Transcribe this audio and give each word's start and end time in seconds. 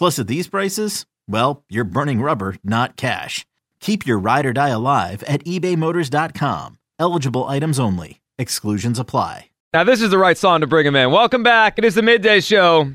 Plus, 0.00 0.18
at 0.18 0.28
these 0.28 0.48
prices, 0.48 1.04
well, 1.28 1.62
you're 1.68 1.84
burning 1.84 2.22
rubber, 2.22 2.56
not 2.64 2.96
cash. 2.96 3.44
Keep 3.80 4.06
your 4.06 4.18
ride 4.18 4.46
or 4.46 4.54
die 4.54 4.70
alive 4.70 5.22
at 5.24 5.44
ebaymotors.com. 5.44 6.78
Eligible 6.98 7.44
items 7.44 7.78
only. 7.78 8.22
Exclusions 8.38 8.98
apply. 8.98 9.50
Now, 9.74 9.84
this 9.84 10.00
is 10.00 10.08
the 10.08 10.16
right 10.16 10.38
song 10.38 10.62
to 10.62 10.66
bring 10.66 10.86
him 10.86 10.96
in. 10.96 11.10
Welcome 11.10 11.42
back. 11.42 11.78
It 11.78 11.84
is 11.84 11.96
the 11.96 12.00
midday 12.00 12.40
show. 12.40 12.90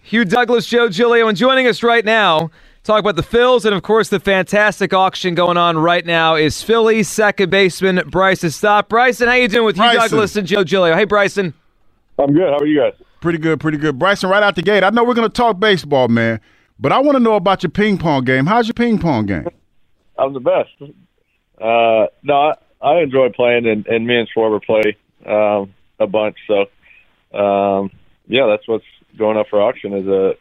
Hugh 0.00 0.24
Douglas, 0.24 0.66
Joe 0.66 0.88
Giglio, 0.88 1.26
and 1.26 1.36
joining 1.36 1.66
us 1.66 1.82
right 1.82 2.04
now, 2.04 2.52
talk 2.84 3.00
about 3.00 3.16
the 3.16 3.22
Phils, 3.22 3.64
and 3.64 3.74
of 3.74 3.82
course, 3.82 4.08
the 4.08 4.20
fantastic 4.20 4.94
auction 4.94 5.34
going 5.34 5.56
on 5.56 5.76
right 5.76 6.06
now 6.06 6.36
is 6.36 6.62
Philly's 6.62 7.08
second 7.08 7.50
baseman, 7.50 8.00
Bryson 8.10 8.52
Stott. 8.52 8.88
Bryson, 8.88 9.26
how 9.26 9.34
you 9.34 9.48
doing 9.48 9.66
with 9.66 9.74
Bryson. 9.74 10.00
Hugh 10.02 10.08
Douglas 10.08 10.36
and 10.36 10.46
Joe 10.46 10.62
Giglio? 10.62 10.94
Hey, 10.94 11.04
Bryson. 11.04 11.52
I'm 12.16 12.32
good. 12.32 12.48
How 12.48 12.58
are 12.58 12.66
you 12.66 12.78
guys? 12.78 12.92
Pretty 13.24 13.38
good, 13.38 13.58
pretty 13.58 13.78
good. 13.78 13.98
Bryson, 13.98 14.28
right 14.28 14.42
out 14.42 14.54
the 14.54 14.60
gate. 14.60 14.84
I 14.84 14.90
know 14.90 15.02
we're 15.02 15.14
going 15.14 15.26
to 15.26 15.32
talk 15.32 15.58
baseball, 15.58 16.08
man, 16.08 16.42
but 16.78 16.92
I 16.92 16.98
want 16.98 17.16
to 17.16 17.20
know 17.20 17.36
about 17.36 17.62
your 17.62 17.70
ping 17.70 17.96
pong 17.96 18.22
game. 18.24 18.44
How's 18.44 18.66
your 18.66 18.74
ping 18.74 18.98
pong 18.98 19.24
game? 19.24 19.48
I'm 20.18 20.34
the 20.34 20.40
best. 20.40 20.68
Uh, 21.58 22.08
no, 22.22 22.34
I, 22.34 22.54
I 22.82 23.00
enjoy 23.00 23.30
playing, 23.30 23.66
and, 23.66 23.86
and 23.86 24.06
me 24.06 24.18
and 24.18 24.28
Schwarber 24.28 24.62
play 24.62 24.98
um, 25.24 25.72
a 25.98 26.06
bunch. 26.06 26.36
So, 26.46 26.66
um, 27.34 27.90
yeah, 28.26 28.46
that's 28.46 28.68
what's 28.68 28.84
going 29.16 29.38
up 29.38 29.46
for 29.48 29.58
auction 29.58 29.94
is 29.94 30.06
a 30.06 30.34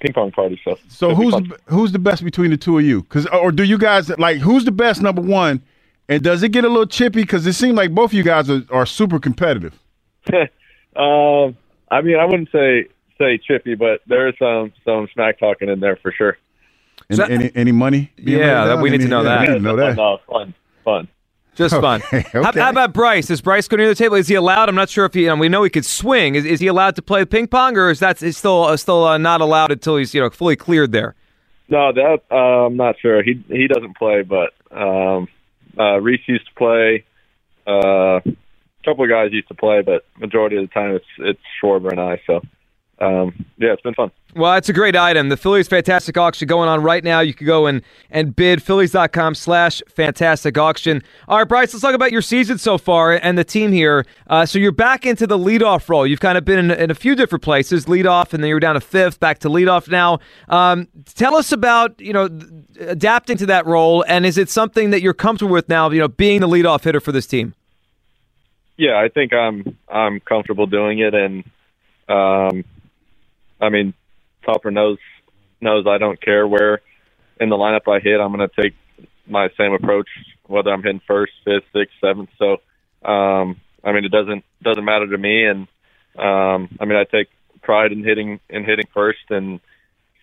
ping 0.00 0.12
pong 0.12 0.30
party. 0.30 0.60
So, 0.62 0.78
So 0.88 1.14
who's 1.14 1.32
the, 1.32 1.58
who's 1.68 1.92
the 1.92 1.98
best 1.98 2.22
between 2.22 2.50
the 2.50 2.58
two 2.58 2.76
of 2.78 2.84
you? 2.84 3.04
Cause 3.04 3.24
or 3.28 3.50
do 3.50 3.62
you 3.62 3.78
guys 3.78 4.10
like 4.18 4.40
who's 4.40 4.66
the 4.66 4.72
best 4.72 5.00
number 5.00 5.22
one? 5.22 5.62
And 6.06 6.22
does 6.22 6.42
it 6.42 6.50
get 6.50 6.66
a 6.66 6.68
little 6.68 6.84
chippy? 6.84 7.22
Because 7.22 7.46
it 7.46 7.54
seems 7.54 7.76
like 7.76 7.94
both 7.94 8.10
of 8.10 8.14
you 8.14 8.24
guys 8.24 8.50
are, 8.50 8.60
are 8.70 8.84
super 8.84 9.18
competitive. 9.18 9.80
um, 10.96 11.56
I 11.90 12.00
mean, 12.02 12.16
I 12.16 12.24
wouldn't 12.24 12.50
say 12.50 12.86
say 13.18 13.38
chippy, 13.38 13.74
but 13.74 14.00
there 14.06 14.28
is 14.28 14.34
some 14.38 14.72
some 14.84 15.08
smack 15.12 15.38
talking 15.38 15.68
in 15.68 15.80
there 15.80 15.96
for 15.96 16.12
sure. 16.12 16.36
Any, 17.08 17.16
So- 17.16 17.24
any, 17.24 17.52
any 17.54 17.72
money? 17.72 18.12
Yeah, 18.16 18.38
that- 18.64 18.74
down? 18.74 18.80
we 18.82 18.90
need 18.90 19.00
to 19.02 19.08
know 19.08 19.22
yeah, 19.22 19.28
that. 19.28 19.40
we 19.40 19.46
need 19.48 19.54
to 19.54 19.60
know 19.60 19.76
that. 19.76 19.96
No, 19.96 20.18
fun, 20.28 20.54
fun. 20.84 21.08
Just 21.54 21.74
fun. 21.74 22.02
Okay, 22.12 22.22
How, 22.32 22.52
how 22.52 22.68
about 22.70 22.92
Bryce? 22.92 23.30
Is 23.30 23.40
Bryce 23.40 23.66
going 23.66 23.78
near 23.78 23.88
the 23.88 23.94
table? 23.94 24.16
Is 24.16 24.28
he 24.28 24.34
allowed? 24.34 24.68
I'm 24.68 24.74
not 24.74 24.90
sure 24.90 25.06
if 25.06 25.14
he. 25.14 25.26
Um, 25.26 25.38
we 25.38 25.48
know 25.48 25.62
he 25.62 25.70
could 25.70 25.86
swing. 25.86 26.34
Is, 26.34 26.44
is 26.44 26.60
he 26.60 26.66
allowed 26.66 26.96
to 26.96 27.02
play 27.02 27.24
ping 27.24 27.46
pong, 27.46 27.78
or 27.78 27.90
is 27.90 28.00
that 28.00 28.22
is 28.22 28.36
still 28.36 28.64
uh, 28.64 28.76
still 28.76 29.04
uh, 29.04 29.16
not 29.16 29.40
allowed 29.40 29.72
until 29.72 29.96
he's 29.96 30.12
you 30.14 30.20
know 30.20 30.28
fully 30.28 30.56
cleared 30.56 30.92
there? 30.92 31.14
No, 31.68 31.92
that 31.92 32.18
uh, 32.30 32.66
I'm 32.66 32.76
not 32.76 32.96
sure. 33.00 33.22
He 33.22 33.42
he 33.48 33.68
doesn't 33.68 33.96
play, 33.96 34.20
but 34.22 34.52
um, 34.70 35.28
uh, 35.78 35.98
Rhys 35.98 36.20
used 36.26 36.46
to 36.46 36.54
play. 36.54 37.04
Couple 38.86 39.02
of 39.02 39.10
guys 39.10 39.32
used 39.32 39.48
to 39.48 39.54
play, 39.54 39.82
but 39.82 40.04
majority 40.16 40.56
of 40.56 40.62
the 40.62 40.72
time 40.72 40.94
it's 40.94 41.04
it's 41.18 41.40
Schwarber 41.60 41.90
and 41.90 42.00
I. 42.00 42.22
So, 42.24 42.40
um, 43.00 43.44
yeah, 43.58 43.72
it's 43.72 43.82
been 43.82 43.94
fun. 43.94 44.12
Well, 44.36 44.54
it's 44.54 44.68
a 44.68 44.72
great 44.72 44.94
item. 44.94 45.28
The 45.28 45.36
Phillies 45.36 45.66
Fantastic 45.66 46.16
Auction 46.16 46.46
going 46.46 46.68
on 46.68 46.82
right 46.82 47.02
now. 47.02 47.18
You 47.18 47.34
can 47.34 47.46
go 47.46 47.66
and, 47.66 47.82
and 48.10 48.36
bid 48.36 48.62
Phillies.com 48.62 49.34
slash 49.34 49.82
fantastic 49.88 50.56
auction. 50.56 51.02
All 51.26 51.38
right, 51.38 51.48
Bryce, 51.48 51.72
let's 51.72 51.82
talk 51.82 51.94
about 51.94 52.12
your 52.12 52.22
season 52.22 52.58
so 52.58 52.78
far 52.78 53.14
and 53.14 53.36
the 53.36 53.44
team 53.44 53.72
here. 53.72 54.06
Uh, 54.28 54.46
so 54.46 54.58
you're 54.58 54.70
back 54.70 55.04
into 55.04 55.26
the 55.26 55.38
leadoff 55.38 55.88
role. 55.88 56.06
You've 56.06 56.20
kind 56.20 56.38
of 56.38 56.44
been 56.44 56.70
in, 56.70 56.70
in 56.70 56.90
a 56.90 56.94
few 56.94 57.16
different 57.16 57.42
places, 57.42 57.86
leadoff, 57.86 58.34
and 58.34 58.44
then 58.44 58.50
you're 58.50 58.60
down 58.60 58.74
to 58.74 58.80
fifth, 58.80 59.18
back 59.18 59.40
to 59.40 59.48
leadoff 59.48 59.90
now. 59.90 60.20
Um, 60.48 60.86
tell 61.14 61.34
us 61.34 61.50
about, 61.50 61.98
you 62.00 62.12
know, 62.12 62.28
adapting 62.78 63.36
to 63.38 63.46
that 63.46 63.66
role, 63.66 64.04
and 64.06 64.24
is 64.24 64.38
it 64.38 64.48
something 64.48 64.90
that 64.90 65.02
you're 65.02 65.14
comfortable 65.14 65.52
with 65.52 65.68
now, 65.68 65.90
you 65.90 65.98
know, 65.98 66.08
being 66.08 66.40
the 66.40 66.48
leadoff 66.48 66.84
hitter 66.84 67.00
for 67.00 67.10
this 67.10 67.26
team? 67.26 67.54
Yeah, 68.76 68.96
I 68.96 69.08
think 69.08 69.32
I'm 69.32 69.76
I'm 69.88 70.20
comfortable 70.20 70.66
doing 70.66 70.98
it, 70.98 71.14
and 71.14 71.44
um, 72.08 72.64
I 73.60 73.70
mean, 73.70 73.94
Topper 74.44 74.70
knows 74.70 74.98
knows 75.60 75.86
I 75.86 75.98
don't 75.98 76.20
care 76.20 76.46
where 76.46 76.82
in 77.40 77.48
the 77.48 77.56
lineup 77.56 77.88
I 77.88 78.00
hit. 78.00 78.20
I'm 78.20 78.34
going 78.34 78.48
to 78.48 78.62
take 78.62 78.74
my 79.26 79.48
same 79.58 79.72
approach 79.72 80.08
whether 80.46 80.72
I'm 80.72 80.82
hitting 80.82 81.00
first, 81.06 81.32
fifth, 81.44 81.64
sixth, 81.72 81.94
seventh. 82.00 82.30
So, 82.38 82.58
um, 83.08 83.60
I 83.82 83.92
mean, 83.92 84.04
it 84.04 84.12
doesn't 84.12 84.44
doesn't 84.62 84.84
matter 84.84 85.08
to 85.08 85.18
me, 85.18 85.44
and 85.44 85.68
um, 86.18 86.76
I 86.80 86.84
mean, 86.84 86.96
I 86.96 87.04
take 87.04 87.28
pride 87.62 87.92
in 87.92 88.04
hitting 88.04 88.40
in 88.48 88.64
hitting 88.64 88.86
first 88.92 89.30
and 89.30 89.60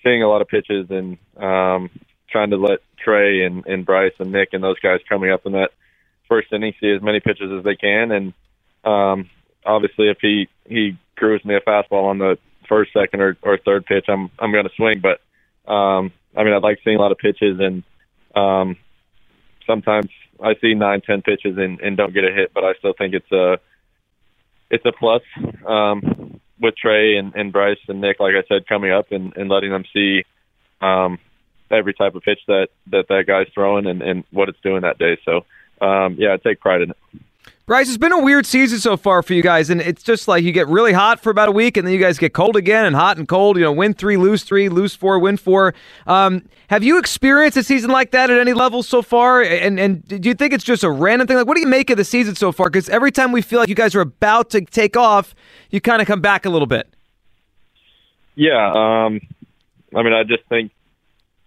seeing 0.03 0.24
a 0.24 0.28
lot 0.28 0.42
of 0.42 0.47
pitches 0.47 0.88
and 0.90 1.18
um, 1.38 1.90
trying 2.30 2.52
to 2.52 2.58
let 2.58 2.80
Trea 2.97 3.46
and, 3.46 3.66
and 3.66 3.86
Bryce 3.86 4.13
and 4.19 4.31
Nick 4.31 4.50
and 4.53 4.63
those 4.63 4.80
guys 4.80 5.00
coming 5.08 5.31
up 5.31 5.46
in 5.46 5.53
that 5.53 5.72
first 6.28 6.52
inning 6.52 6.74
see 6.80 6.92
as 6.92 7.02
many 7.02 7.19
pitches 7.19 7.52
as 7.52 7.63
they 7.63 7.75
can 7.75 8.12
and 8.12 8.34
um 8.83 9.29
obviously 9.66 10.09
if 10.09 10.17
he 10.21 10.47
he 10.67 10.97
grooves 11.16 11.44
me 11.45 11.55
a 11.55 11.61
fastball 11.61 12.05
on 12.05 12.17
the 12.17 12.38
first 12.67 12.91
second 12.94 13.21
or, 13.21 13.38
or 13.41 13.57
third 13.57 13.85
pitch 13.85 14.05
i'm 14.07 14.29
i'm 14.39 14.51
going 14.51 14.66
to 14.66 14.75
swing. 14.75 15.01
But 15.01 15.21
um 15.71 16.11
i 16.35 16.44
mean 16.44 16.53
i 16.53 16.57
like 16.57 16.79
seeing 16.83 16.97
a 16.97 17.01
lot 17.01 17.11
of 17.11 17.17
pitches 17.17 17.59
and 17.59 17.83
um 18.35 18.77
sometimes 19.66 20.09
i 20.44 20.55
see 20.61 20.73
nine 20.73 21.01
ten 21.01 21.21
pitches 21.21 21.57
and, 21.57 21.79
and 21.79 21.95
don't 21.95 22.13
get 22.13 22.25
a 22.25 22.31
hit 22.31 22.51
but 22.53 22.63
i 22.63 22.73
still 22.73 22.94
think 22.97 23.13
it's 23.13 23.31
a 23.31 23.59
it's 24.69 24.85
a 24.85 24.91
plus 24.91 25.21
um 25.65 26.39
with 26.59 26.75
trea 26.75 27.17
and, 27.17 27.33
and 27.35 27.53
bryce 27.53 27.77
and 27.88 28.01
nick 28.01 28.19
like 28.19 28.33
i 28.35 28.44
said 28.47 28.67
coming 28.67 28.91
up 28.91 29.11
and, 29.11 29.38
and 29.38 29.50
letting 29.50 29.71
them 29.71 29.85
see 29.94 30.23
um 30.81 31.17
every 31.71 31.94
type 31.94 32.15
of 32.15 32.23
pitch 32.23 32.39
that 32.47 32.67
that 32.88 33.07
that 33.09 33.25
guy's 33.27 33.47
throwing 33.53 33.88
and, 33.88 34.01
and 34.01 34.23
what 34.31 34.50
it's 34.50 34.59
doing 34.61 34.81
that 34.81 35.00
day. 35.00 35.17
So 35.25 35.45
um 35.81 36.15
yeah 36.19 36.33
i 36.33 36.38
take 36.38 36.59
pride 36.59 36.81
in 36.81 36.91
it 36.91 36.97
Bryce, 37.66 37.88
it's 37.88 37.98
been 37.98 38.12
a 38.12 38.22
weird 38.22 38.46
season 38.46 38.80
so 38.80 38.98
far 38.98 39.24
for 39.24 39.34
you 39.34 39.42
guys, 39.42 39.69
and 39.69 39.80
it's 39.80 40.04
just 40.04 40.28
like 40.28 40.44
you 40.44 40.51
get 40.51 40.68
really 40.68 40.92
hot 40.92 41.22
for 41.22 41.30
about 41.30 41.48
a 41.48 41.51
week, 41.51 41.78
and 41.78 41.88
then 41.88 41.94
you 41.94 42.00
guys 42.00 42.18
get 42.18 42.34
cold 42.34 42.57
again, 42.57 42.84
and 42.84 42.94
hot 42.94 43.18
and 43.18 43.25
cold. 43.25 43.56
You 43.56 43.63
know, 43.63 43.72
win 43.72 43.94
three, 43.94 44.18
lose 44.18 44.44
three, 44.44 44.68
lose 44.68 44.94
four, 44.94 45.18
win 45.18 45.38
four. 45.38 45.74
Um, 46.06 46.44
have 46.68 46.84
you 46.84 47.00
experienced 47.00 47.56
a 47.56 47.63
season 47.63 47.90
like 47.90 48.12
that 48.12 48.30
at 48.30 48.38
any 48.38 48.51
level 48.51 48.84
so 48.84 49.01
far? 49.01 49.42
And 49.42 49.80
and 49.80 50.06
do 50.06 50.28
you 50.28 50.36
think 50.36 50.51
it's 50.51 50.63
just 50.63 50.84
a 50.84 50.92
random 50.92 51.25
thing? 51.25 51.38
Like, 51.38 51.48
what 51.48 51.56
do 51.56 51.62
you 51.62 51.68
make 51.68 51.90
of 51.90 51.95
the 51.95 52.04
season 52.04 52.36
so 52.36 52.51
far? 52.51 52.69
Because 52.69 52.90
every 52.90 53.12
time 53.12 53.31
we 53.31 53.42
feel 53.42 53.60
like 53.60 53.69
you 53.69 53.75
guys 53.75 53.96
are 53.96 54.01
about 54.01 54.50
to 54.50 54.62
take 54.62 54.98
off, 54.98 55.34
you 55.69 55.80
kind 55.80 56.01
of 56.01 56.07
come 56.07 56.19
back 56.19 56.46
a 56.46 56.50
little 56.50 56.68
bit. 56.68 56.94
Yeah, 58.36 58.72
um, 58.74 59.22
I 59.96 60.04
mean, 60.04 60.13
I 60.13 60.24
just 60.24 60.44
think 60.50 60.72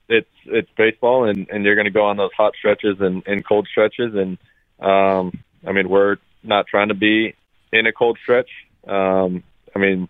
it's 0.08 0.31
it's 0.46 0.70
baseball, 0.78 1.28
and 1.28 1.46
and 1.50 1.64
you're 1.64 1.75
going 1.75 1.87
to 1.87 1.90
go 1.90 2.06
on 2.06 2.16
those 2.16 2.32
hot 2.37 2.54
stretches 2.56 3.00
and, 3.00 3.22
and 3.26 3.46
cold 3.46 3.69
stretches, 3.70 4.14
and 4.14 4.38
um, 4.81 5.42
I 5.66 5.72
mean, 5.72 5.88
we're 5.88 6.16
not 6.42 6.66
trying 6.66 6.88
to 6.88 6.94
be 6.94 7.34
in 7.72 7.86
a 7.86 7.92
cold 7.92 8.18
stretch. 8.22 8.50
Um, 8.86 9.42
I 9.74 9.78
mean, 9.78 10.08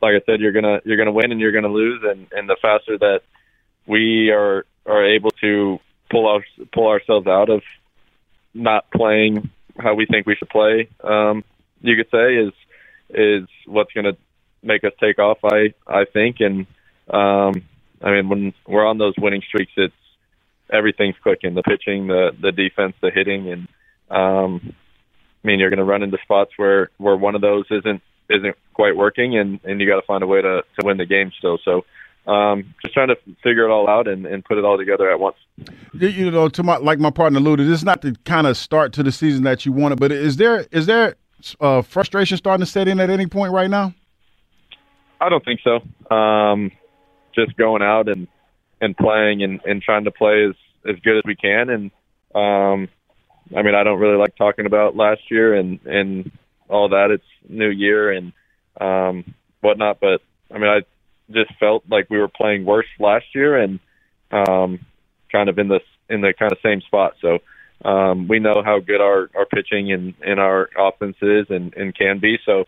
like 0.00 0.14
I 0.14 0.20
said, 0.24 0.40
you're 0.40 0.52
gonna 0.52 0.80
you're 0.84 0.96
gonna 0.96 1.12
win 1.12 1.32
and 1.32 1.40
you're 1.40 1.52
gonna 1.52 1.68
lose, 1.68 2.02
and 2.04 2.26
and 2.32 2.48
the 2.48 2.56
faster 2.60 2.96
that 2.98 3.20
we 3.86 4.30
are 4.30 4.64
are 4.86 5.04
able 5.04 5.30
to 5.42 5.78
pull 6.10 6.26
our 6.26 6.44
pull 6.72 6.88
ourselves 6.88 7.26
out 7.26 7.50
of 7.50 7.62
not 8.54 8.90
playing 8.90 9.50
how 9.78 9.94
we 9.94 10.06
think 10.06 10.26
we 10.26 10.36
should 10.36 10.48
play. 10.48 10.88
Um, 11.02 11.44
you 11.80 11.96
could 11.96 12.10
say 12.10 12.36
is 12.36 12.52
is 13.10 13.48
what's 13.66 13.92
to 13.92 14.16
make 14.62 14.84
us 14.84 14.92
take 15.00 15.18
off. 15.18 15.38
I 15.44 15.74
I 15.86 16.04
think, 16.04 16.36
and 16.40 16.66
um, 17.08 17.62
I 18.02 18.10
mean 18.12 18.28
when 18.28 18.54
we're 18.66 18.86
on 18.86 18.98
those 18.98 19.14
winning 19.18 19.42
streaks, 19.42 19.72
it's 19.76 19.94
everything's 20.72 21.16
clicking: 21.22 21.54
the 21.54 21.62
pitching, 21.62 22.06
the 22.06 22.30
the 22.40 22.52
defense, 22.52 22.94
the 23.00 23.10
hitting, 23.10 23.48
and 23.50 23.68
um, 24.10 24.74
I 25.44 25.46
mean 25.46 25.58
you're 25.58 25.70
going 25.70 25.78
to 25.78 25.84
run 25.84 26.02
into 26.02 26.18
spots 26.22 26.52
where 26.56 26.90
where 26.98 27.16
one 27.16 27.34
of 27.34 27.40
those 27.40 27.64
isn't 27.70 28.02
isn't 28.28 28.56
quite 28.74 28.96
working, 28.96 29.38
and 29.38 29.60
and 29.64 29.80
you 29.80 29.86
got 29.86 30.00
to 30.00 30.06
find 30.06 30.22
a 30.22 30.26
way 30.26 30.42
to 30.42 30.62
to 30.78 30.86
win 30.86 30.96
the 30.96 31.06
game 31.06 31.32
still. 31.38 31.58
So 31.64 31.84
um, 32.26 32.74
just 32.82 32.94
trying 32.94 33.08
to 33.08 33.16
figure 33.42 33.64
it 33.64 33.70
all 33.70 33.88
out 33.88 34.06
and, 34.06 34.26
and 34.26 34.44
put 34.44 34.58
it 34.58 34.64
all 34.64 34.76
together 34.76 35.10
at 35.10 35.18
once. 35.18 35.36
You 35.92 36.30
know, 36.30 36.48
to 36.48 36.62
my 36.62 36.76
like 36.76 36.98
my 36.98 37.10
partner 37.10 37.38
alluded, 37.38 37.66
this 37.66 37.78
is 37.78 37.84
not 37.84 38.02
the 38.02 38.16
kind 38.24 38.46
of 38.46 38.56
start 38.56 38.92
to 38.94 39.02
the 39.02 39.12
season 39.12 39.44
that 39.44 39.66
you 39.66 39.72
wanted. 39.72 39.98
But 39.98 40.12
is 40.12 40.36
there 40.36 40.66
is 40.70 40.86
there 40.86 41.16
uh, 41.60 41.82
frustration 41.82 42.36
starting 42.36 42.64
to 42.64 42.70
set 42.70 42.88
in 42.88 43.00
at 43.00 43.10
any 43.10 43.26
point 43.26 43.52
right 43.52 43.70
now? 43.70 43.94
I 45.20 45.28
don't 45.28 45.44
think 45.44 45.60
so. 45.62 46.14
Um, 46.14 46.70
just 47.34 47.56
going 47.56 47.82
out 47.82 48.08
and 48.08 48.28
and 48.80 48.96
playing 48.96 49.42
and, 49.42 49.60
and 49.64 49.82
trying 49.82 50.04
to 50.04 50.10
play 50.10 50.46
as 50.48 50.54
as 50.88 51.00
good 51.00 51.18
as 51.18 51.24
we 51.24 51.36
can. 51.36 51.70
And 51.70 51.90
um, 52.34 52.88
I 53.56 53.62
mean, 53.62 53.74
I 53.74 53.82
don't 53.82 53.98
really 53.98 54.16
like 54.16 54.36
talking 54.36 54.66
about 54.66 54.96
last 54.96 55.22
year 55.30 55.54
and 55.54 55.80
and 55.86 56.30
all 56.68 56.90
that. 56.90 57.10
It's 57.10 57.24
new 57.48 57.68
year 57.68 58.12
and 58.12 58.32
um, 58.80 59.34
whatnot. 59.60 60.00
But 60.00 60.22
I 60.52 60.58
mean, 60.58 60.70
I 60.70 60.80
just 61.30 61.52
felt 61.58 61.84
like 61.88 62.08
we 62.10 62.18
were 62.18 62.28
playing 62.28 62.64
worse 62.64 62.86
last 62.98 63.26
year 63.34 63.56
and 63.56 63.80
um, 64.30 64.80
kind 65.30 65.48
of 65.48 65.58
in 65.58 65.68
the 65.68 65.80
in 66.08 66.20
the 66.20 66.32
kind 66.38 66.52
of 66.52 66.58
same 66.62 66.80
spot. 66.82 67.14
So 67.20 67.38
um, 67.84 68.28
we 68.28 68.38
know 68.38 68.62
how 68.62 68.80
good 68.80 69.00
our 69.00 69.30
our 69.34 69.46
pitching 69.46 69.92
and 69.92 70.14
and 70.22 70.38
our 70.38 70.68
offense 70.76 71.16
is 71.22 71.46
and 71.50 71.74
and 71.74 71.94
can 71.94 72.18
be. 72.18 72.38
So 72.44 72.64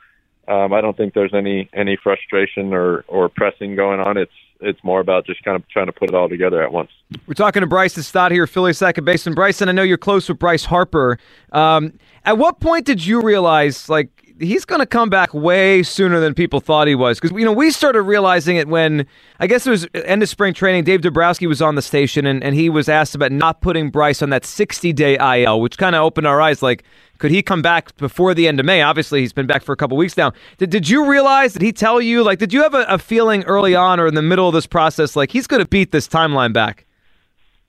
um, 0.48 0.72
I 0.72 0.80
don't 0.80 0.96
think 0.96 1.14
there's 1.14 1.34
any 1.34 1.68
any 1.72 1.96
frustration 2.02 2.72
or 2.72 3.04
or 3.08 3.28
pressing 3.28 3.76
going 3.76 4.00
on. 4.00 4.16
It's 4.16 4.32
it's 4.62 4.82
more 4.82 5.00
about 5.00 5.26
just 5.26 5.42
kind 5.44 5.56
of 5.56 5.68
trying 5.68 5.86
to 5.86 5.92
put 5.92 6.08
it 6.08 6.14
all 6.14 6.28
together 6.28 6.62
at 6.62 6.72
once. 6.72 6.90
We're 7.26 7.34
talking 7.34 7.60
to 7.60 7.66
Bryson 7.66 8.02
Stott 8.02 8.32
here, 8.32 8.46
Philly 8.46 8.72
second 8.72 9.04
baseman. 9.04 9.34
Bryson, 9.34 9.68
I 9.68 9.72
know 9.72 9.82
you're 9.82 9.98
close 9.98 10.28
with 10.28 10.38
Bryce 10.38 10.64
Harper. 10.64 11.18
Um, 11.52 11.98
at 12.24 12.38
what 12.38 12.60
point 12.60 12.86
did 12.86 13.04
you 13.04 13.20
realize, 13.20 13.88
like, 13.88 14.21
he's 14.42 14.64
going 14.64 14.80
to 14.80 14.86
come 14.86 15.08
back 15.08 15.32
way 15.32 15.82
sooner 15.82 16.20
than 16.20 16.34
people 16.34 16.60
thought 16.60 16.88
he 16.88 16.94
was. 16.94 17.20
Because, 17.20 17.36
you 17.38 17.44
know, 17.44 17.52
we 17.52 17.70
started 17.70 18.02
realizing 18.02 18.56
it 18.56 18.68
when, 18.68 19.06
I 19.40 19.46
guess 19.46 19.66
it 19.66 19.70
was 19.70 19.86
end 19.94 20.22
of 20.22 20.28
spring 20.28 20.54
training. 20.54 20.84
Dave 20.84 21.02
Dombrowski 21.02 21.46
was 21.46 21.62
on 21.62 21.74
the 21.74 21.82
station 21.82 22.26
and, 22.26 22.42
and 22.42 22.54
he 22.54 22.68
was 22.68 22.88
asked 22.88 23.14
about 23.14 23.32
not 23.32 23.60
putting 23.60 23.90
Bryce 23.90 24.22
on 24.22 24.30
that 24.30 24.44
60 24.44 24.92
day 24.92 25.42
IL, 25.42 25.60
which 25.60 25.78
kind 25.78 25.94
of 25.94 26.02
opened 26.02 26.26
our 26.26 26.40
eyes. 26.40 26.62
Like, 26.62 26.84
could 27.18 27.30
he 27.30 27.42
come 27.42 27.62
back 27.62 27.96
before 27.96 28.34
the 28.34 28.48
end 28.48 28.58
of 28.58 28.66
May? 28.66 28.82
Obviously, 28.82 29.20
he's 29.20 29.32
been 29.32 29.46
back 29.46 29.62
for 29.62 29.72
a 29.72 29.76
couple 29.76 29.96
weeks 29.96 30.16
now. 30.16 30.32
Did, 30.58 30.70
did 30.70 30.88
you 30.88 31.08
realize, 31.08 31.52
did 31.52 31.62
he 31.62 31.72
tell 31.72 32.00
you, 32.00 32.22
like, 32.24 32.38
did 32.38 32.52
you 32.52 32.62
have 32.62 32.74
a, 32.74 32.82
a 32.88 32.98
feeling 32.98 33.44
early 33.44 33.74
on 33.74 34.00
or 34.00 34.08
in 34.08 34.14
the 34.14 34.22
middle 34.22 34.48
of 34.48 34.54
this 34.54 34.66
process, 34.66 35.14
like, 35.14 35.30
he's 35.30 35.46
going 35.46 35.62
to 35.62 35.68
beat 35.68 35.92
this 35.92 36.08
timeline 36.08 36.52
back? 36.52 36.84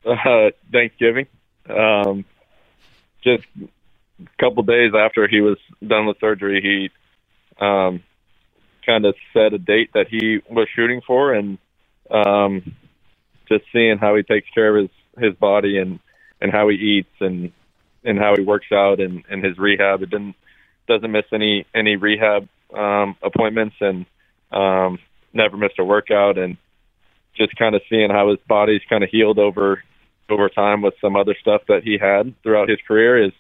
Uh, 0.06 0.50
Thanksgiving. 0.72 1.28
Um, 1.70 2.26
just 3.24 3.44
couple 4.40 4.64
days 4.64 4.92
after 4.96 5.28
he 5.28 5.42
was 5.42 5.58
done 5.86 6.06
with 6.06 6.20
surgery, 6.20 6.62
he 6.62 7.66
um, 7.66 8.04
kind 8.86 9.06
of 9.06 9.16
set 9.34 9.54
a 9.54 9.58
date 9.58 9.92
that 9.94 10.08
he 10.10 10.42
was 10.50 10.68
shooting 10.76 11.02
for, 11.06 11.34
and 11.34 11.58
um, 12.12 12.76
just 13.48 13.64
seeing 13.72 13.98
how 13.98 14.16
he 14.16 14.24
takes 14.24 14.50
care 14.54 14.76
of 14.76 14.84
his 14.84 15.24
his 15.24 15.36
body 15.36 15.78
and 15.78 16.00
and 16.42 16.52
how 16.52 16.68
he 16.70 16.76
eats 16.76 17.16
and 17.20 17.52
and 18.04 18.20
how 18.20 18.36
he 18.36 18.44
works 18.44 18.72
out 18.72 19.00
and 19.00 19.24
and 19.30 19.44
his 19.44 19.58
rehab. 19.58 20.02
It 20.02 20.10
didn't 20.10 20.36
doesn't 20.88 21.12
miss 21.12 21.26
any 21.32 21.66
any 21.74 21.96
rehab 21.96 22.48
um, 22.76 23.16
appointments 23.22 23.76
and 23.80 24.06
um, 24.52 25.00
never 25.34 25.58
missed 25.58 25.80
a 25.80 25.84
workout 25.84 26.38
and 26.38 26.58
just 27.36 27.56
kind 27.58 27.76
of 27.76 27.82
seeing 27.90 28.10
how 28.10 28.30
his 28.30 28.40
body's 28.48 28.82
kind 28.90 29.04
of 29.04 29.10
healed 29.10 29.40
over 29.40 29.84
over 30.30 30.50
time 30.50 30.82
with 30.82 30.94
some 31.02 31.16
other 31.16 31.36
stuff 31.40 31.62
that 31.68 31.84
he 31.84 31.98
had 31.98 32.34
throughout 32.44 32.70
his 32.70 32.80
career 32.88 33.24
is 33.24 33.34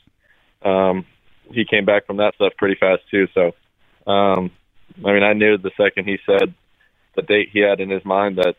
um, 0.63 1.05
he 1.51 1.65
came 1.65 1.85
back 1.85 2.05
from 2.05 2.17
that 2.17 2.35
stuff 2.35 2.53
pretty 2.57 2.75
fast 2.79 3.01
too. 3.11 3.27
So, 3.33 3.51
um, 4.11 4.51
I 5.05 5.13
mean, 5.13 5.23
I 5.23 5.33
knew 5.33 5.57
the 5.57 5.71
second 5.77 6.05
he 6.05 6.17
said 6.25 6.53
the 7.15 7.21
date 7.21 7.49
he 7.51 7.59
had 7.59 7.79
in 7.79 7.89
his 7.89 8.03
mind 8.05 8.37
that 8.37 8.55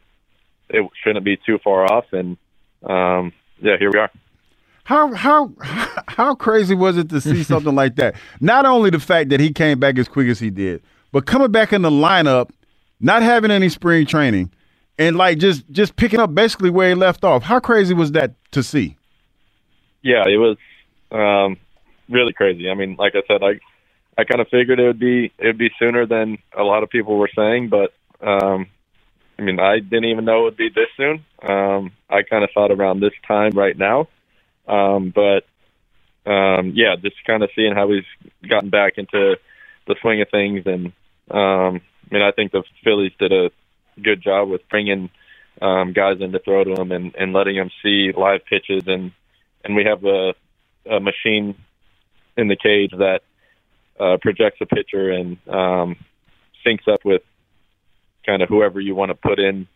it 0.68 0.88
shouldn't 1.02 1.24
be 1.24 1.36
too 1.36 1.58
far 1.62 1.84
off, 1.84 2.06
and 2.12 2.36
um, 2.82 3.32
yeah, 3.60 3.76
here 3.78 3.90
we 3.92 3.98
are. 3.98 4.10
How 4.84 5.14
how 5.14 5.52
how 6.08 6.34
crazy 6.34 6.74
was 6.74 6.96
it 6.96 7.08
to 7.10 7.20
see 7.20 7.42
something 7.44 7.74
like 7.74 7.96
that? 7.96 8.14
Not 8.40 8.66
only 8.66 8.90
the 8.90 9.00
fact 9.00 9.30
that 9.30 9.40
he 9.40 9.52
came 9.52 9.78
back 9.78 9.98
as 9.98 10.08
quick 10.08 10.28
as 10.28 10.38
he 10.38 10.50
did, 10.50 10.82
but 11.12 11.26
coming 11.26 11.50
back 11.50 11.72
in 11.72 11.82
the 11.82 11.90
lineup, 11.90 12.50
not 13.00 13.22
having 13.22 13.50
any 13.50 13.68
spring 13.68 14.06
training, 14.06 14.52
and 14.98 15.16
like 15.16 15.38
just 15.38 15.68
just 15.70 15.96
picking 15.96 16.20
up 16.20 16.34
basically 16.34 16.70
where 16.70 16.90
he 16.90 16.94
left 16.94 17.24
off. 17.24 17.42
How 17.42 17.60
crazy 17.60 17.94
was 17.94 18.12
that 18.12 18.34
to 18.52 18.62
see? 18.62 18.96
Yeah, 20.02 20.24
it 20.26 20.36
was. 20.36 20.56
Um, 21.10 21.56
really 22.08 22.32
crazy. 22.32 22.70
I 22.70 22.74
mean, 22.74 22.96
like 22.98 23.14
I 23.14 23.22
said, 23.26 23.42
I 23.42 23.60
I 24.16 24.24
kind 24.24 24.40
of 24.40 24.48
figured 24.48 24.78
it 24.78 24.86
would 24.86 24.98
be 24.98 25.32
it 25.38 25.46
would 25.46 25.58
be 25.58 25.70
sooner 25.78 26.06
than 26.06 26.38
a 26.56 26.62
lot 26.62 26.82
of 26.82 26.90
people 26.90 27.16
were 27.16 27.30
saying, 27.34 27.68
but 27.68 27.92
um, 28.20 28.66
I 29.38 29.42
mean, 29.42 29.58
I 29.58 29.80
didn't 29.80 30.06
even 30.06 30.24
know 30.24 30.40
it 30.40 30.44
would 30.44 30.56
be 30.56 30.68
this 30.68 30.88
soon. 30.96 31.24
Um, 31.42 31.92
I 32.08 32.22
kind 32.22 32.44
of 32.44 32.50
thought 32.54 32.70
around 32.70 33.00
this 33.00 33.12
time 33.26 33.52
right 33.52 33.76
now, 33.76 34.08
um, 34.68 35.12
but 35.14 35.44
um, 36.30 36.72
yeah, 36.74 36.96
just 37.00 37.16
kind 37.26 37.42
of 37.42 37.50
seeing 37.54 37.74
how 37.74 37.90
he's 37.90 38.04
gotten 38.48 38.70
back 38.70 38.94
into 38.96 39.36
the 39.86 39.96
swing 40.00 40.22
of 40.22 40.28
things, 40.30 40.62
and 40.66 40.86
um, 41.30 41.80
I 42.10 42.14
mean, 42.14 42.22
I 42.22 42.32
think 42.32 42.52
the 42.52 42.62
Phillies 42.82 43.12
did 43.18 43.32
a 43.32 43.50
good 44.00 44.22
job 44.22 44.48
with 44.48 44.68
bringing 44.68 45.10
um, 45.60 45.92
guys 45.92 46.20
in 46.20 46.32
to 46.32 46.38
throw 46.38 46.64
to 46.64 46.80
him 46.80 46.92
and, 46.92 47.14
and 47.16 47.32
letting 47.32 47.56
him 47.56 47.70
see 47.82 48.12
live 48.16 48.44
pitches, 48.48 48.84
and 48.86 49.12
and 49.64 49.74
we 49.74 49.84
have 49.84 50.04
a, 50.04 50.34
a 50.90 51.00
machine 51.00 51.56
in 52.36 52.48
the 52.48 52.56
cage 52.56 52.90
that 52.92 53.20
uh, 53.98 54.16
projects 54.20 54.58
a 54.60 54.66
pitcher 54.66 55.10
and 55.10 55.36
um, 55.48 55.96
syncs 56.66 56.88
up 56.92 57.04
with 57.04 57.22
kind 58.26 58.42
of 58.42 58.48
whoever 58.48 58.80
you 58.80 58.94
want 58.94 59.10
to 59.10 59.14
put 59.14 59.38
in 59.38 59.66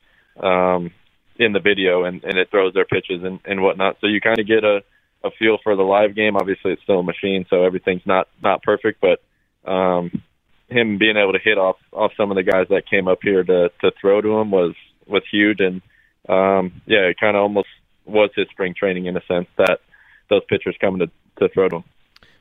um, 0.41 0.91
in 1.37 1.53
the 1.53 1.61
video, 1.61 2.05
and, 2.05 2.25
and 2.25 2.39
it 2.39 2.51
throws 2.51 2.75
their 2.75 2.85
pitches 2.85 3.23
and, 3.23 3.41
and 3.45 3.63
whatnot. 3.63 3.99
So 4.01 4.07
you 4.07 4.21
kind 4.21 4.39
of 4.39 4.47
get 4.47 4.65
a, 4.65 4.83
a 5.23 5.31
feel 5.39 5.59
for 5.63 5.77
the 5.77 5.83
live 5.83 6.15
game. 6.15 6.37
Obviously, 6.37 6.73
it's 6.73 6.83
still 6.83 7.01
a 7.01 7.05
machine, 7.05 7.47
so 7.49 7.65
everything's 7.65 8.07
not 8.07 8.29
not 8.43 8.63
perfect, 8.63 9.01
but 9.01 9.23
um, 9.71 10.23
him 10.69 10.99
being 10.99 11.17
able 11.17 11.33
to 11.33 11.39
hit 11.43 11.59
off 11.59 11.77
off 11.93 12.13
some 12.17 12.31
of 12.31 12.37
the 12.37 12.43
guys 12.43 12.67
that 12.71 12.89
came 12.89 13.09
up 13.09 13.19
here 13.23 13.45
to 13.45 13.71
to 13.81 13.93
throw 14.01 14.21
to 14.21 14.39
him 14.39 14.51
was 14.51 14.75
was 15.07 15.23
huge, 15.31 15.61
and 15.61 15.81
um, 16.29 16.81
yeah, 16.87 17.07
it 17.07 17.21
kind 17.21 17.37
of 17.37 17.43
almost 17.43 17.69
was 18.05 18.31
his 18.35 18.49
spring 18.49 18.75
training 18.75 19.07
in 19.07 19.17
a 19.17 19.25
sense 19.27 19.49
that 19.57 19.81
those 20.29 20.43
pitchers 20.49 20.77
coming 20.81 21.01
to 21.01 21.11
to 21.39 21.53
throw 21.53 21.69
to 21.69 21.77
him. 21.77 21.85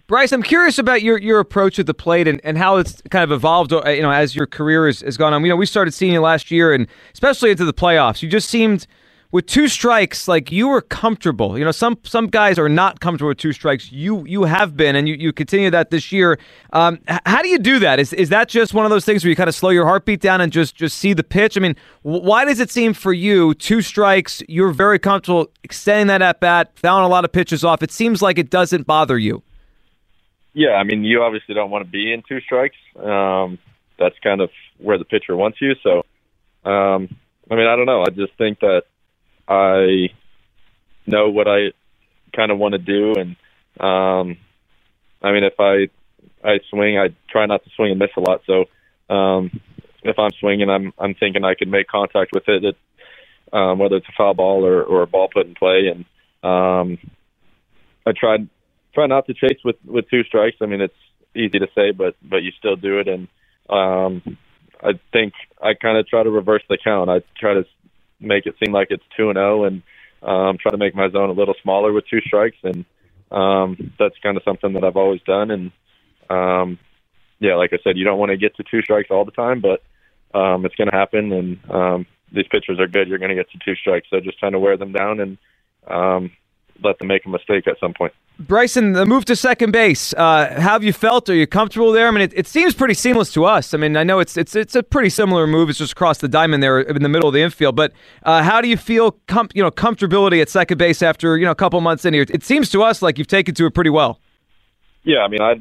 Bryce, 0.08 0.32
I'm 0.32 0.42
curious 0.42 0.80
about 0.80 1.02
your, 1.02 1.18
your 1.18 1.42
approach 1.42 1.80
at 1.80 1.86
the 1.86 1.94
plate 1.94 2.30
and, 2.30 2.40
and 2.46 2.58
how 2.58 2.78
it's 2.78 3.02
kind 3.12 3.26
of 3.26 3.32
evolved, 3.34 3.74
uh, 3.74 3.84
you 3.90 4.02
know, 4.02 4.12
as 4.12 4.38
your 4.38 4.48
career 4.48 4.88
has, 4.88 5.02
has 5.02 5.18
gone 5.18 5.34
on. 5.34 5.44
You 5.44 5.50
know, 5.50 5.58
we 5.58 5.66
started 5.66 5.94
seeing 5.94 6.14
you 6.14 6.22
last 6.22 6.50
year, 6.50 6.74
and 6.74 6.88
especially 7.14 7.52
into 7.52 7.66
the 7.66 7.74
playoffs, 7.74 8.22
you 8.22 8.30
just 8.30 8.50
seemed 8.50 8.88
with 9.34 9.48
two 9.48 9.68
strikes 9.68 10.30
like 10.30 10.50
you 10.50 10.70
were 10.70 10.82
comfortable. 10.82 11.60
You 11.60 11.66
know, 11.66 11.72
some 11.72 11.98
some 12.04 12.28
guys 12.28 12.58
are 12.58 12.70
not 12.70 13.02
comfortable 13.02 13.28
with 13.28 13.38
two 13.38 13.52
strikes. 13.52 13.92
You 13.92 14.26
you 14.26 14.44
have 14.44 14.78
been, 14.78 14.96
and 14.96 15.10
you, 15.10 15.16
you 15.16 15.34
continue 15.34 15.70
that 15.72 15.92
this 15.92 16.10
year. 16.14 16.40
Um, 16.72 17.00
how 17.26 17.42
do 17.42 17.50
you 17.50 17.60
do 17.60 17.78
that? 17.80 18.00
Is 18.00 18.14
is 18.14 18.30
that 18.30 18.48
just 18.48 18.74
one 18.74 18.86
of 18.86 18.92
those 18.92 19.04
things 19.04 19.26
where 19.26 19.30
you 19.30 19.36
kind 19.36 19.50
of 19.50 19.56
slow 19.56 19.72
your 19.72 19.86
heartbeat 19.86 20.22
down 20.22 20.40
and 20.40 20.54
just 20.54 20.74
just 20.74 20.98
see 21.00 21.12
the 21.12 21.24
pitch? 21.26 21.58
I 21.58 21.60
mean, 21.60 21.76
why 22.04 22.46
does 22.46 22.62
it 22.62 22.72
seem 22.72 22.94
for 22.94 23.12
you 23.12 23.54
two 23.56 23.82
strikes? 23.82 24.42
You're 24.48 24.72
very 24.72 25.00
comfortable 25.00 25.52
extending 25.66 26.08
that 26.08 26.22
at 26.22 26.40
bat, 26.40 26.72
fouling 26.80 27.04
a 27.04 27.10
lot 27.10 27.26
of 27.26 27.34
pitches 27.34 27.66
off. 27.66 27.84
It 27.84 27.92
seems 27.92 28.22
like 28.22 28.38
it 28.38 28.50
doesn't 28.50 28.88
bother 28.88 29.18
you. 29.18 29.44
Yeah, 30.58 30.72
I 30.72 30.86
mean, 30.86 31.04
you 31.04 31.22
obviously 31.22 31.54
don't 31.54 31.70
want 31.70 31.86
to 31.86 31.92
be 31.92 32.12
in 32.12 32.24
two 32.28 32.42
strikes. 32.42 32.78
Um, 33.00 33.60
that's 34.00 34.18
kind 34.24 34.42
of 34.42 34.50
where 34.80 34.98
the 34.98 35.06
pitcher 35.06 35.36
wants 35.36 35.62
you. 35.62 35.76
So, 35.84 36.00
um, 36.68 37.16
I 37.52 37.54
mean, 37.54 37.68
I 37.68 37.76
don't 37.76 37.86
know. 37.86 38.02
I 38.02 38.10
just 38.10 38.34
think 38.40 38.62
that 38.62 38.86
I 39.48 40.10
know 41.06 41.30
what 41.30 41.48
I 41.48 41.74
kind 42.36 42.52
of 42.52 42.58
want 42.58 42.72
to 42.72 42.80
do, 42.80 43.14
and 43.14 43.36
um, 43.80 44.38
I 45.22 45.32
mean, 45.32 45.44
if 45.44 45.60
I 45.60 45.90
I 46.44 46.60
swing, 46.72 46.98
I 46.98 47.10
try 47.30 47.46
not 47.46 47.64
to 47.64 47.70
swing 47.76 47.92
and 47.92 48.00
miss 48.00 48.10
a 48.18 48.22
lot. 48.22 48.42
So, 48.48 48.66
um, 49.14 49.62
if 50.02 50.18
I'm 50.18 50.32
swinging, 50.40 50.72
I'm 50.72 50.92
I'm 50.98 51.14
thinking 51.14 51.44
I 51.44 51.54
could 51.54 51.68
make 51.68 51.88
contact 51.88 52.32
with 52.34 52.48
it, 52.48 52.64
it 52.64 52.78
um, 53.54 53.78
whether 53.78 53.98
it's 53.98 54.10
a 54.10 54.18
foul 54.18 54.34
ball 54.34 54.66
or, 54.66 54.82
or 54.82 55.04
a 55.04 55.08
ball 55.08 55.30
put 55.32 55.46
in 55.46 55.54
play, 55.54 55.94
and 55.94 56.04
um, 56.44 56.98
I 58.08 58.14
tried 58.14 58.50
try 58.98 59.06
not 59.06 59.28
to 59.28 59.34
chase 59.34 59.60
with 59.64 59.76
with 59.86 60.10
two 60.10 60.24
strikes. 60.24 60.58
I 60.60 60.66
mean, 60.66 60.82
it's 60.82 61.04
easy 61.36 61.60
to 61.60 61.68
say, 61.76 61.92
but 61.92 62.16
but 62.24 62.38
you 62.38 62.52
still 62.58 62.76
do 62.76 63.00
it, 63.00 63.08
and 63.08 63.28
um, 63.70 64.38
I 64.82 64.94
think 65.14 65.34
I 65.62 65.76
kind 65.76 65.98
of 66.00 66.08
try 66.08 66.24
to 66.24 66.32
reverse 66.32 66.64
the 66.68 66.80
count. 66.84 67.10
I 67.10 67.22
try 67.40 67.54
to 67.54 67.66
make 68.20 68.48
it 68.48 68.56
seem 68.64 68.74
like 68.74 68.88
it's 68.90 69.04
two 69.16 69.30
and 69.30 69.38
zero, 69.38 69.62
oh 69.62 69.66
and 69.66 69.84
um, 70.24 70.58
try 70.58 70.72
to 70.72 70.78
make 70.78 70.96
my 70.96 71.10
zone 71.12 71.30
a 71.30 71.34
little 71.34 71.54
smaller 71.62 71.94
with 71.94 72.08
two 72.10 72.22
strikes, 72.22 72.58
and 72.64 72.86
um, 73.32 73.94
that's 74.00 74.16
kind 74.24 74.36
of 74.36 74.44
something 74.44 74.74
that 74.74 74.84
I've 74.84 74.98
always 74.98 75.22
done. 75.22 75.52
And 75.52 75.72
um, 76.30 76.80
yeah, 77.40 77.56
like 77.56 77.74
I 77.74 77.78
said, 77.84 77.98
you 77.98 78.06
don't 78.06 78.18
want 78.18 78.32
to 78.32 78.38
get 78.38 78.56
to 78.56 78.64
two 78.64 78.82
strikes 78.82 79.12
all 79.12 79.26
the 79.26 79.32
time, 79.32 79.62
but 79.62 79.84
um, 80.36 80.66
it's 80.66 80.76
going 80.76 80.90
to 80.90 80.98
happen. 80.98 81.32
And 81.32 81.60
um, 81.70 82.06
these 82.32 82.48
pitchers 82.50 82.80
are 82.80 82.88
good. 82.88 83.08
You're 83.08 83.20
going 83.20 83.30
to 83.30 83.36
get 83.36 83.52
to 83.52 83.60
two 83.64 83.76
strikes, 83.76 84.08
so 84.10 84.20
just 84.20 84.40
trying 84.40 84.54
to 84.54 84.60
wear 84.60 84.76
them 84.76 84.92
down 84.92 85.20
and 85.20 85.38
um, 85.88 86.32
let 86.84 86.98
them 86.98 87.08
make 87.08 87.28
a 87.28 87.30
mistake 87.30 87.68
at 87.68 87.80
some 87.80 87.94
point. 87.94 88.14
Bryson, 88.40 88.94
the 88.94 89.06
move 89.06 89.26
to 89.26 89.36
second 89.36 89.72
base. 89.72 90.14
Uh, 90.14 90.54
how 90.56 90.74
have 90.74 90.84
you 90.84 90.94
felt? 90.94 91.28
Are 91.30 91.36
you 91.36 91.48
comfortable 91.48 91.92
there? 91.92 92.08
I 92.08 92.12
mean, 92.12 92.22
it, 92.22 92.34
it, 92.36 92.48
seems 92.48 92.76
pretty 92.76 92.94
seamless 92.94 93.34
to 93.34 93.46
us. 93.46 93.74
I 93.74 93.78
mean, 93.78 93.98
I 93.98 94.04
know 94.04 94.20
it's 94.20 94.38
it's 94.38 94.56
it's 94.56 94.76
a 94.76 94.84
pretty 94.84 95.10
similar 95.10 95.48
move. 95.48 95.70
It's 95.70 95.80
just 95.80 95.94
across 95.94 96.20
the 96.20 96.28
diamond 96.28 96.62
there 96.62 96.80
in 96.80 97.02
the 97.02 97.10
middle 97.10 97.28
of 97.28 97.34
the 97.34 97.42
infield. 97.42 97.76
But 97.76 97.94
uh, 98.24 98.44
how 98.44 98.62
do 98.62 98.68
you 98.68 98.78
feel? 98.78 99.14
Com- 99.28 99.50
you 99.56 99.64
know, 99.64 99.72
comfortability 99.72 100.40
at 100.42 100.50
second 100.50 100.78
base 100.78 101.02
after 101.02 101.36
you 101.38 101.46
know 101.46 101.52
a 101.52 101.56
couple 101.56 101.82
months 101.82 102.06
in 102.06 102.14
here. 102.14 102.26
It 102.30 102.44
seems 102.44 102.70
to 102.70 102.84
us 102.84 103.02
like 103.02 103.18
you've 103.18 103.28
taken 103.28 103.56
to 103.56 103.66
it 103.66 103.74
pretty 103.74 103.90
well. 103.90 104.20
Yeah, 105.04 105.20
I 105.20 105.28
mean, 105.30 105.42
I 105.42 105.56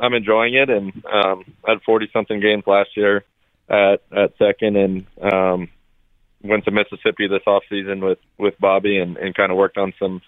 I'm 0.00 0.14
enjoying 0.14 0.54
it, 0.54 0.70
and 0.70 0.92
um, 1.06 1.44
I 1.66 1.72
had 1.72 1.82
40 1.82 2.10
something 2.12 2.40
games 2.40 2.64
last 2.66 2.96
year 2.96 3.24
at 3.68 4.02
at 4.10 4.32
second, 4.38 4.76
and 4.76 5.06
um, 5.22 5.68
went 6.42 6.64
to 6.64 6.72
Mississippi 6.72 7.28
this 7.28 7.42
off 7.46 7.62
season 7.68 8.00
with 8.00 8.18
with 8.38 8.58
Bobby, 8.58 8.98
and, 8.98 9.16
and 9.16 9.36
kind 9.36 9.52
of 9.52 9.56
worked 9.56 9.78
on 9.78 9.92
some 10.00 10.20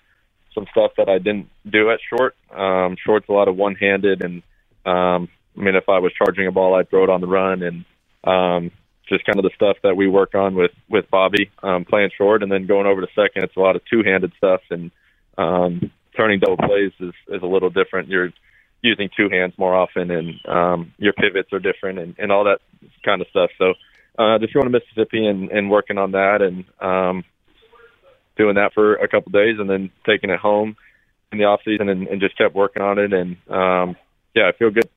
some 0.54 0.66
stuff 0.70 0.92
that 0.96 1.08
I 1.08 1.18
didn't 1.18 1.48
do 1.68 1.90
at 1.90 2.00
short. 2.08 2.34
Um, 2.54 2.96
short's 3.04 3.28
a 3.28 3.32
lot 3.32 3.48
of 3.48 3.56
one 3.56 3.74
handed, 3.74 4.22
and 4.24 4.42
um, 4.84 5.28
I 5.56 5.60
mean, 5.60 5.76
if 5.76 5.88
I 5.88 5.98
was 5.98 6.12
charging 6.12 6.46
a 6.46 6.52
ball, 6.52 6.74
I'd 6.74 6.90
throw 6.90 7.04
it 7.04 7.10
on 7.10 7.20
the 7.20 7.26
run, 7.26 7.62
and 7.62 7.84
um, 8.24 8.70
just 9.08 9.24
kind 9.24 9.38
of 9.38 9.44
the 9.44 9.54
stuff 9.54 9.76
that 9.82 9.96
we 9.96 10.08
work 10.08 10.34
on 10.34 10.54
with 10.54 10.72
with 10.88 11.10
Bobby 11.10 11.50
um, 11.62 11.84
playing 11.84 12.10
short, 12.16 12.42
and 12.42 12.50
then 12.50 12.66
going 12.66 12.86
over 12.86 13.00
to 13.00 13.08
second. 13.14 13.44
It's 13.44 13.56
a 13.56 13.60
lot 13.60 13.76
of 13.76 13.82
two 13.84 14.02
handed 14.04 14.32
stuff, 14.36 14.62
and 14.70 14.90
um, 15.38 15.90
turning 16.16 16.40
double 16.40 16.56
plays 16.56 16.92
is 17.00 17.14
is 17.28 17.42
a 17.42 17.46
little 17.46 17.70
different. 17.70 18.08
You're 18.08 18.30
using 18.82 19.10
two 19.16 19.28
hands 19.28 19.54
more 19.58 19.74
often, 19.74 20.10
and 20.10 20.34
um, 20.46 20.94
your 20.98 21.12
pivots 21.12 21.52
are 21.52 21.58
different, 21.58 21.98
and, 21.98 22.14
and 22.18 22.32
all 22.32 22.44
that 22.44 22.60
kind 23.04 23.20
of 23.20 23.28
stuff. 23.28 23.50
So. 23.58 23.74
Uh, 24.18 24.38
just 24.38 24.52
going 24.52 24.70
to 24.70 24.70
Mississippi 24.70 25.24
and, 25.24 25.50
and 25.50 25.70
working 25.70 25.96
on 25.96 26.10
that, 26.10 26.42
and 26.42 26.64
um, 26.80 27.24
doing 28.40 28.54
that 28.56 28.72
for 28.72 28.96
a 28.96 29.08
couple 29.08 29.28
of 29.28 29.32
days 29.32 29.56
and 29.58 29.68
then 29.68 29.90
taking 30.06 30.30
it 30.30 30.38
home 30.40 30.76
in 31.30 31.38
the 31.38 31.44
off 31.44 31.60
season 31.64 31.88
and, 31.88 32.08
and 32.08 32.20
just 32.20 32.36
kept 32.36 32.54
working 32.54 32.82
on 32.82 32.98
it. 32.98 33.12
And 33.12 33.36
um, 33.48 33.96
yeah, 34.34 34.48
I 34.48 34.52
feel 34.58 34.70
good. 34.70 34.88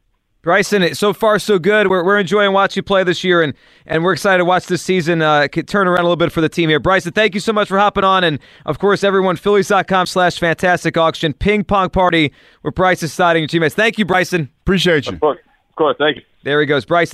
Bryson, 0.42 0.94
so 0.94 1.14
far 1.14 1.40
so 1.40 1.58
good. 1.58 1.88
We're, 1.88 2.04
we're 2.04 2.20
enjoying 2.20 2.52
watching 2.52 2.82
you 2.82 2.84
play 2.84 3.06
this 3.06 3.24
year, 3.24 3.42
and, 3.42 3.54
and 3.86 4.04
we're 4.04 4.12
excited 4.12 4.40
to 4.40 4.46
watch 4.46 4.66
this 4.66 4.82
season 4.82 5.22
uh, 5.22 5.48
turn 5.48 5.88
around 5.88 6.02
a 6.02 6.04
little 6.04 6.18
bit 6.18 6.34
for 6.34 6.42
the 6.42 6.50
team 6.50 6.68
here. 6.68 6.82
Bryson, 6.82 7.14
thank 7.14 7.34
you 7.34 7.40
so 7.40 7.54
much 7.54 7.70
for 7.70 7.80
hopping 7.80 8.04
on, 8.04 8.26
and 8.26 8.40
of 8.66 8.78
course, 8.78 9.06
everyone, 9.06 9.38
Phillies.com 9.38 10.06
slash 10.06 10.38
fantastic 10.38 10.98
auction 10.98 11.32
ping 11.32 11.64
pong 11.64 11.90
party 11.90 12.34
where 12.62 12.74
Bryce 12.74 13.02
is 13.04 13.14
siding 13.14 13.44
your 13.44 13.48
teammates. 13.48 13.74
Thank 13.74 13.98
you, 13.98 14.04
Bryson. 14.04 14.50
Appreciate 14.64 15.06
you. 15.06 15.14
Of 15.14 15.22
course, 15.22 15.40
of 15.70 15.76
course. 15.78 15.96
Thank 15.98 16.18
you. 16.18 16.24
There 16.44 16.60
he 16.60 16.66
goes, 16.66 16.84
Bryson. 16.84 17.12